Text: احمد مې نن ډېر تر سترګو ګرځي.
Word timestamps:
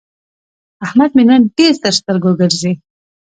احمد 0.85 1.11
مې 1.15 1.23
نن 1.29 1.41
ډېر 1.57 1.73
تر 1.83 1.93
سترګو 1.99 2.31
ګرځي. 2.41 2.71